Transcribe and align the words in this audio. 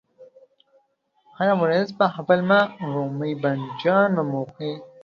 هره 1.37 1.55
ورځ 1.61 1.87
په 1.99 2.05
خپل 2.15 2.39
مخ 2.49 2.67
رومي 2.93 3.33
بانجان 3.41 4.09
وموښئ. 4.15 4.73